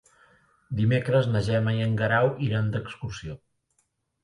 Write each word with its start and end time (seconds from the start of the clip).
Dimecres 0.79 1.27
na 1.35 1.43
Gemma 1.49 1.75
i 1.81 1.85
en 1.89 1.95
Guerau 2.01 2.33
iran 2.49 2.75
d'excursió. 2.79 3.39